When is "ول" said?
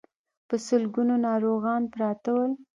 2.35-2.51